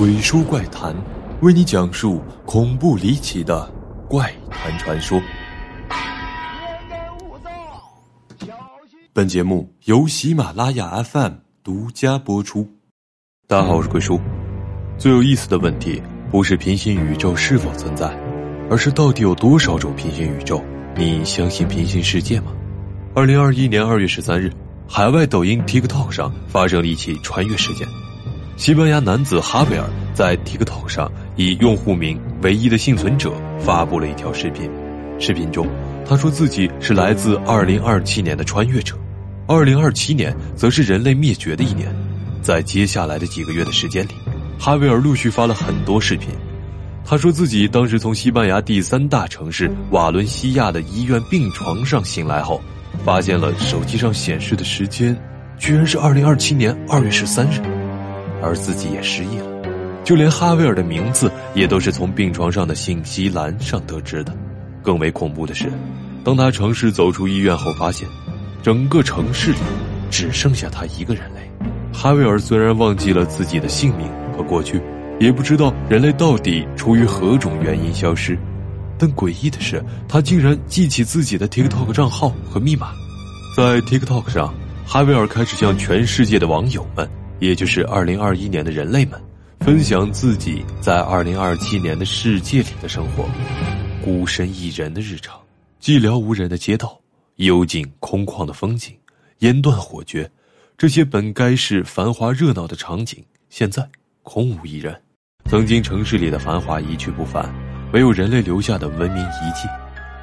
[0.00, 0.96] 鬼叔怪谈，
[1.42, 3.70] 为你讲述恐怖离奇的
[4.08, 5.20] 怪谈传说。
[9.12, 11.32] 本节目由喜马拉雅 FM
[11.62, 12.66] 独家播出。
[13.46, 14.18] 大家好，我是鬼叔。
[14.96, 18.08] 最有意思的问题不是平行宇宙是否存在，
[18.70, 20.64] 而是到底有多少种平行宇宙？
[20.96, 22.52] 你相信平行世界吗？
[23.14, 24.50] 二零二一年二月十三日，
[24.88, 27.86] 海外抖音 TikTok 上发生了一起穿越事件。
[28.60, 34.70] 西班牙男子哈维尔在 TikTok 上以用户名“唯一的幸存者”发布了一条视频。
[35.18, 35.66] 视频中，
[36.06, 38.94] 他说自己是来自2027年的穿越者
[39.46, 41.88] ，2027年则是人类灭绝的一年。
[42.42, 44.10] 在接下来的几个月的时间里，
[44.58, 46.28] 哈维尔陆续发了很多视频。
[47.02, 52.60] 他说自己当时从西班牙第三大城市瓦伦西亚的医院病床上醒来后，
[53.06, 55.18] 发现了手机上显示的时间，
[55.56, 57.79] 居然是2027年2月13日。
[58.42, 59.46] 而自己也失忆了，
[60.04, 64.34] 就连哈维尔的名字也都是从病床上的信息栏上得知的。
[64.82, 65.70] 更为恐怖的是，
[66.24, 68.08] 当他尝试走出医院后，发现
[68.62, 69.58] 整个城市里
[70.10, 71.40] 只剩下他一个人类。
[71.92, 74.80] 哈维尔虽然忘记了自己的姓名和过去，
[75.18, 78.38] 也不知道人类到底出于何种原因消失，
[78.96, 82.92] 但诡异的是，他竟然记起自己的 TikTok 账号和密码。
[83.54, 84.54] 在 TikTok 上，
[84.86, 87.06] 哈维尔开始向全世界的网友们。
[87.40, 89.20] 也就是二零二一年的人类们，
[89.60, 93.24] 分享自己在二零二七年的世界里的生活，
[94.04, 95.40] 孤身一人的日常，
[95.80, 97.00] 寂寥无人的街道，
[97.36, 98.94] 幽静空旷的风景，
[99.38, 100.30] 烟断火绝，
[100.76, 103.88] 这些本该是繁华热闹的场景，现在
[104.22, 104.94] 空无一人。
[105.48, 107.52] 曾经城市里的繁华一去不返，
[107.90, 109.66] 没有人类留下的文明遗迹。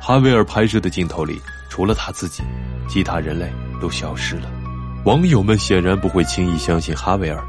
[0.00, 2.42] 哈维尔拍摄的镜头里，除了他自己，
[2.86, 4.57] 其他人类都消失了。
[5.04, 7.42] 网友们显然不会轻易相信哈维尔。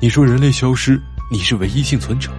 [0.00, 2.30] 你说人类消失，你是唯一幸存者，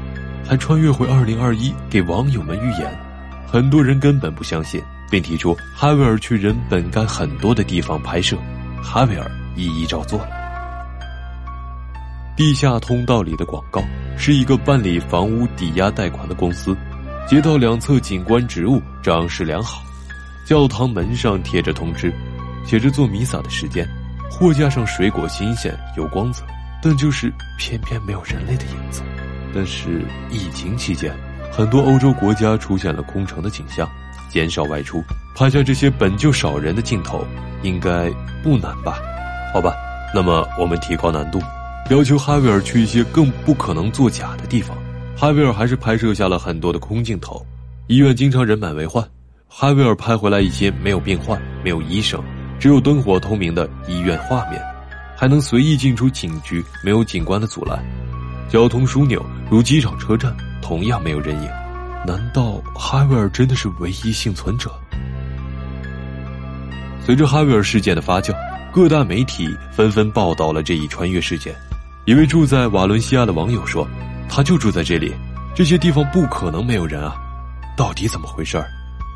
[0.43, 2.99] 还穿越回二零二一给网友们预言。
[3.45, 8.35] 很多人根本不相信，并提出哈维尔去人本该很多的地方拍摄，
[8.83, 10.29] 哈维尔一一照做了。
[12.35, 13.81] 地下通道里的广告
[14.17, 16.75] 是一个办理房屋抵押贷款的公司，
[17.27, 19.81] 街道两侧景观植物长势良好，
[20.45, 22.13] 教堂门上贴着通知，
[22.65, 23.87] 写着做弥撒的时间。
[24.29, 26.43] 货架上水果新鲜有光泽，
[26.81, 29.01] 但就是偏偏没有人类的影子。
[29.53, 31.15] 但是疫情期间，
[31.51, 33.89] 很多欧洲国家出现了空城的景象，
[34.29, 35.03] 减少外出，
[35.35, 37.25] 拍下这些本就少人的镜头，
[37.63, 38.11] 应该
[38.43, 38.99] 不难吧？
[39.53, 39.73] 好吧，
[40.13, 41.41] 那么我们提高难度，
[41.89, 44.77] 要求哈维尔去一些更不可能作假的地方。
[45.15, 47.43] 哈维尔还是拍摄下了很多的空镜头，
[47.87, 49.03] 医院经常人满为患，
[49.47, 52.21] 哈维尔拍回来一些没有病患、没有医生。
[52.59, 54.61] 只有灯火通明的医院画面，
[55.15, 57.83] 还能随意进出警局，没有警官的阻拦。
[58.49, 61.49] 交通枢纽如机场、车站，同样没有人影。
[62.05, 64.71] 难道哈维尔真的是唯一幸存者？
[67.05, 68.33] 随着哈维尔事件的发酵，
[68.71, 71.53] 各大媒体纷纷报道了这一穿越事件。
[72.05, 73.87] 一位住在瓦伦西亚的网友说
[74.29, 75.13] ：“他就住在这里，
[75.53, 77.15] 这些地方不可能没有人啊！
[77.75, 78.63] 到底怎么回事？”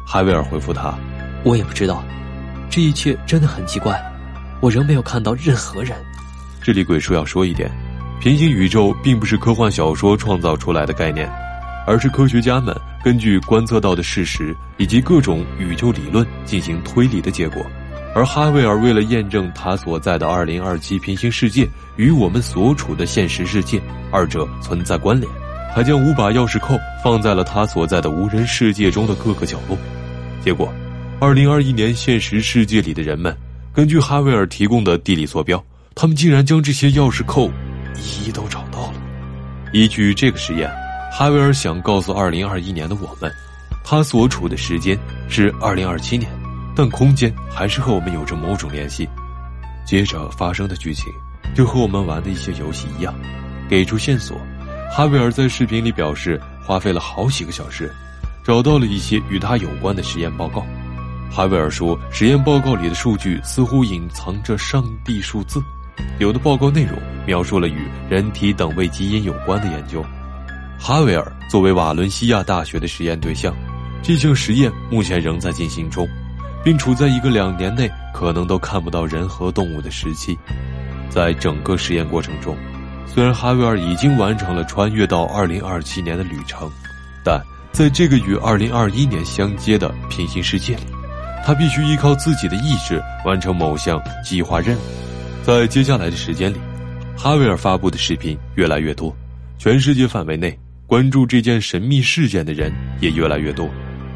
[0.06, 0.94] 哈维尔回复他
[1.44, 2.04] ：“我也不知道。”
[2.72, 4.02] 这一切真的很奇怪，
[4.62, 5.92] 我仍没有看到任何人。
[6.64, 7.70] 这里鬼叔要说一点，
[8.22, 11.30] 平行宇宙并不是科幻小说创造出来的概念，
[11.86, 12.74] 而是科学家们
[13.04, 17.62] 根据观测到的事实以及各种宇宙理论进行推理的结果。
[18.16, 21.68] 而哈维尔为了验证他所在的二零二七平行世界
[21.98, 23.82] 与我们所处的现实世界
[24.14, 25.30] 二者存在关联，
[25.76, 29.78] 还将五把钥匙扣放在了他所在的无人世界中的各个角落，
[30.42, 30.74] 结果。
[31.22, 33.38] 二零二一年现实世界里的人们，
[33.72, 37.48] 根据哈维尔提供的地理坐标，他们竟然将这些钥匙扣
[37.96, 38.94] 一一都找到了。
[39.72, 40.68] 依据这个实验，
[41.12, 43.32] 哈维尔想告诉二零二一年的我们，
[43.84, 44.98] 他所处的时间
[45.30, 46.28] 是二零二七年，
[46.76, 49.08] 但空间还是和我们有着某种联系。
[49.86, 51.14] 接着发生的剧情，
[51.54, 53.14] 就和我们玩的一些游戏一样，
[53.70, 54.36] 给出线索。
[54.92, 57.94] 哈维尔在视频里表示，花费了好几个小时，
[58.44, 60.66] 找到了一些与他有关的实验报告。
[61.34, 65.64] 哈维尔说，实验报告里的数据似乎隐藏着上帝数字，
[66.20, 70.06] 有的报告内容描述了与人体等位基因有关的研究。
[70.78, 73.56] 哈维尔作为瓦伦西亚大学的实验对象，
[74.04, 76.06] 这项实验目前仍在进行中，
[76.66, 80.38] 并处在一个两年内可能都看不到人和动物的时期。
[81.10, 82.58] 在整个实验过程中，
[83.06, 86.70] 虽然哈维尔已经完成了穿越到二零二七年的旅程，
[87.24, 87.42] 但
[87.72, 90.84] 在这个与二零二一年相接的平行世界里。
[91.46, 94.82] 他必须依靠自己的意志完成某项计划任务。
[95.44, 96.58] 在接下来的时间里，
[97.18, 99.16] 哈维尔发布的视频越来越多，
[99.58, 103.70] 全世界范围内关注这件神秘事件的人也越来越多。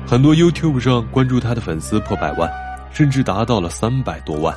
[0.06, 2.52] 很多 YouTube 上关注他的粉丝破百万，
[2.94, 4.56] 甚至达到了三百多万。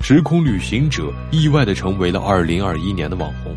[0.00, 3.56] 时空旅行者意外的成为了2021年的网红，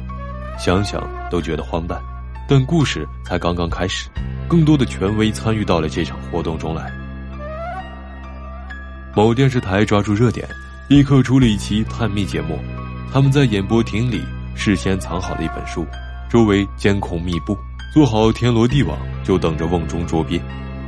[0.60, 1.02] 想想
[1.32, 2.00] 都觉得荒诞。
[2.48, 4.08] 但故事才刚刚开始，
[4.48, 6.92] 更多的权威参与到了这场活动中来。
[9.16, 10.46] 某电视台抓住热点，
[10.90, 12.60] 立刻出了一期探秘节目。
[13.14, 14.22] 他们在演播厅里
[14.56, 15.88] 事先藏好了一本书，
[16.30, 17.58] 周围监控密布，
[17.94, 20.38] 做好天罗地网，就等着瓮中捉鳖。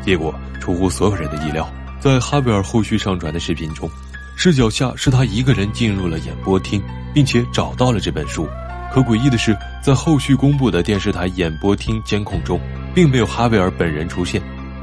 [0.02, 1.72] 结果出乎所有人的意料，
[2.02, 3.90] 在哈维尔后续上传的视频中，
[4.36, 6.84] 视角下是他一个人进入了演播厅，
[7.14, 8.46] 并且找到了这本书。
[8.92, 12.60] 可诡异的是，在后续公布的电视台演播厅监控中，
[12.94, 14.42] 并没有哈维尔本人出现，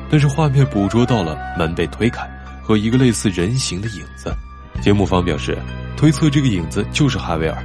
[0.09, 2.27] 但是画面捕捉到了门被推开。
[2.65, 4.35] 和一个类似人形的影子，
[4.81, 5.57] 节目方表示
[5.97, 7.63] 推测这个影子就是哈维尔，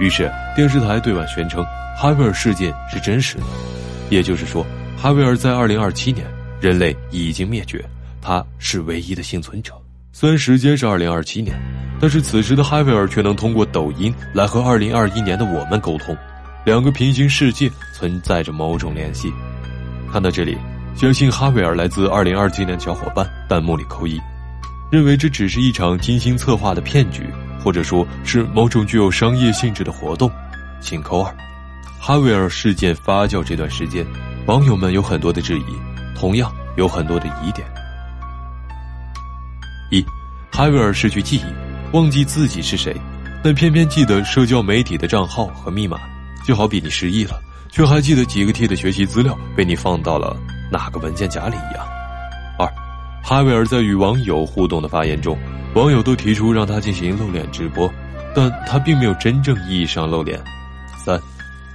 [0.00, 1.64] 于是电视台对外宣称
[1.96, 3.44] 哈维尔事件是真实的，
[4.10, 4.66] 也就是说
[4.98, 6.26] 哈维尔在二零二七年
[6.60, 7.82] 人类已经灭绝，
[8.20, 9.72] 他是唯一的幸存者。
[10.12, 11.56] 虽然时间是二零二七年，
[12.00, 16.16] 但是此时的哈维尔却能通过抖音来和二零二一年的我们沟通，
[16.64, 19.32] 两个平行世界存在着某种联系。
[20.12, 20.58] 看到这里，
[20.96, 24.20] 相信哈维尔来自二零二七年小伙伴弹幕里扣一。
[24.90, 27.24] 认为这只是一场精心策划的骗局，
[27.62, 30.30] 或者说是某种具有商业性质的活动，
[30.80, 31.34] 请扣二。
[31.98, 34.04] 哈维尔事件发酵这段时间，
[34.46, 35.64] 网友们有很多的质疑，
[36.16, 37.64] 同样有很多的疑点。
[39.92, 40.04] 一，
[40.50, 41.44] 哈维尔失去记忆，
[41.92, 42.96] 忘记自己是谁，
[43.44, 45.98] 但偏偏记得社交媒体的账号和密码，
[46.44, 47.40] 就好比你失忆了，
[47.70, 50.36] 却还记得几个 T 的学习资料被你放到了
[50.72, 51.99] 哪个文件夹里一样。
[53.22, 55.38] 哈维尔在与网友互动的发言中，
[55.74, 57.88] 网友都提出让他进行露脸直播，
[58.34, 60.40] 但他并没有真正意义上露脸。
[61.04, 61.20] 三，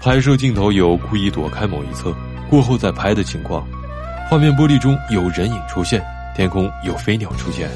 [0.01, 2.13] 拍摄镜头有故意躲开某一侧，
[2.49, 3.65] 过后再拍的情况。
[4.29, 6.03] 画面玻璃中有人影出现，
[6.35, 7.69] 天空有飞鸟出现。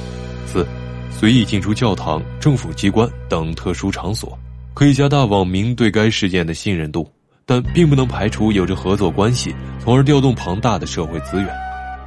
[0.45, 0.67] 四，
[1.11, 4.37] 随意进出教堂、政府机关等特殊场所，
[4.73, 7.09] 可以加大网民对该事件的信任度，
[7.45, 11.47] 但并不能排除有着合作关系，从而调动庞大的社会资源。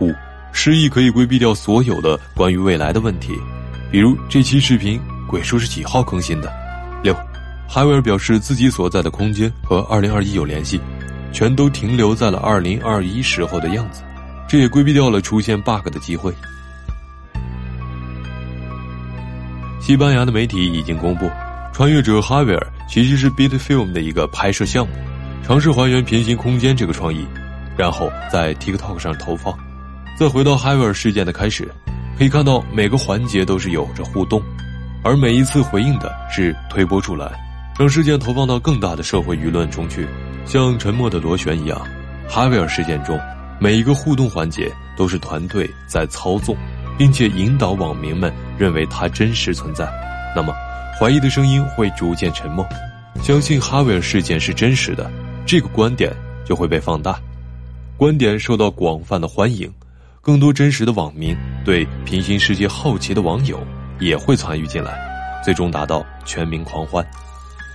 [0.01, 0.13] 五。
[0.53, 3.33] 失忆可以规避掉所有的关于未来的问题，
[3.91, 6.53] 比如这期视频鬼叔是几号更新的？
[7.03, 7.17] 六，
[7.69, 10.81] 海维尔表示自己所在的空间和二零二一有联系，
[11.33, 14.03] 全都停留在了二零二一时候的样子，
[14.47, 16.33] 这也规避掉了出现 bug 的机会。
[19.81, 21.29] 西班牙的媒体已经公布，
[21.73, 24.93] 穿越者哈维尔其实是 BitFilm 的一个拍摄项目，
[25.43, 27.27] 尝试还原平行空间这个创意，
[27.77, 29.59] 然后在 TikTok 上投放。
[30.23, 31.69] 再回到海维尔事件的开始，
[32.17, 34.41] 可以看到每个环节都是有着互动，
[35.03, 37.29] 而每一次回应的是推波助澜，
[37.77, 40.07] 让事件投放到更大的社会舆论中去。
[40.47, 41.85] 像沉默的螺旋一样，
[42.29, 43.19] 海维尔事件中
[43.59, 46.57] 每一个互动环节都是团队在操纵，
[46.97, 49.93] 并且引导网民们认为它真实存在。
[50.37, 50.55] 那么，
[51.01, 52.65] 怀疑的声音会逐渐沉默，
[53.25, 55.11] 相信哈维尔事件是真实的，
[55.45, 56.15] 这个观点
[56.45, 57.19] 就会被放大，
[57.97, 59.69] 观点受到广泛的欢迎。
[60.25, 63.59] 更多真实的网民对平行世界好奇的网友
[63.99, 64.97] 也会参与进来，
[65.45, 67.05] 最终达到全民狂欢。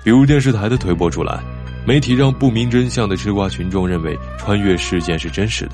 [0.01, 1.44] 比如电视台的推波助澜，
[1.85, 5.74] 媒体让不明真相的吃瓜群众认为穿越事件是真实的。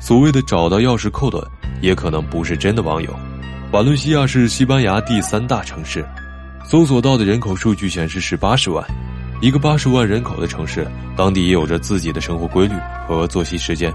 [0.00, 1.46] 所谓的找到钥匙扣的，
[1.82, 3.14] 也可能不是真的网友。
[3.72, 6.02] 瓦伦西亚是西班牙第三大城市，
[6.64, 8.82] 搜索到的人口数据显示是八十万。
[9.42, 12.74] 一个八十万人口的城市，当地也有着自己的生活规律
[13.06, 13.92] 和作息时间。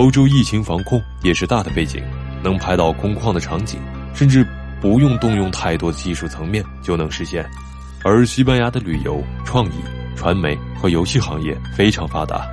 [0.00, 2.02] 欧洲疫情防控也是大的背景，
[2.42, 3.78] 能拍到空旷的场景，
[4.14, 4.46] 甚至
[4.80, 7.44] 不用动用太多的技术层面就能实现。
[8.02, 9.74] 而西班牙的旅游、创意、
[10.16, 12.48] 传媒和游戏行业非常发达，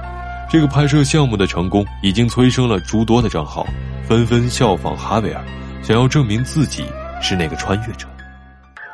[0.51, 3.65] 这个拍摄项目的成功已经催生了诸多的账号，
[4.05, 5.41] 纷纷效仿哈维尔，
[5.81, 6.83] 想要证明自己
[7.21, 8.05] 是那个穿越者。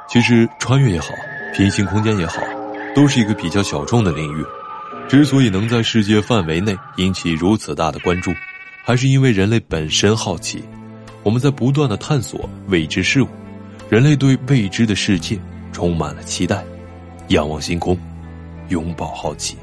[0.07, 1.07] 其实穿越也好，
[1.55, 2.39] 平行空间也好，
[2.95, 4.45] 都是一个比较小众的领域。
[5.07, 8.33] 之所以能在世界范围内引起如此大的关注，
[8.83, 10.63] 还是因为人类本身好奇。
[11.21, 13.27] 我们在不断的探索未知事物，
[13.89, 15.39] 人类对未知的世界
[15.71, 16.63] 充满了期待。
[17.29, 17.97] 仰望星空，
[18.69, 19.55] 拥抱好奇。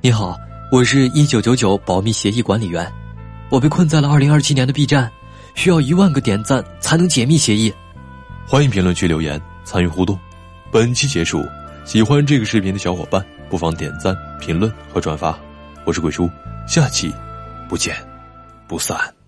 [0.00, 0.36] 你好，
[0.72, 2.90] 我是一九九九保密协议管理员，
[3.50, 5.10] 我被困在了二零二七年的 B 站，
[5.54, 7.72] 需要一万个点赞才能解密协议。
[8.46, 10.18] 欢迎评论区留言参与互动。
[10.72, 11.44] 本期结束，
[11.84, 13.24] 喜欢这个视频的小伙伴。
[13.48, 15.38] 不妨点赞、评论和转发，
[15.84, 16.28] 我是鬼叔，
[16.66, 17.14] 下期
[17.68, 17.94] 不见
[18.66, 19.23] 不散。